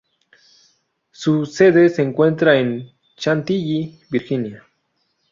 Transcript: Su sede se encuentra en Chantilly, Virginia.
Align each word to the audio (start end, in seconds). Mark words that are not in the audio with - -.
Su 1.11 1.45
sede 1.45 1.87
se 1.89 2.01
encuentra 2.01 2.57
en 2.57 2.91
Chantilly, 3.17 3.99
Virginia. 4.09 4.63